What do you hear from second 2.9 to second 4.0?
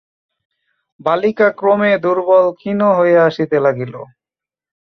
হইয়া আসিতে লাগিল।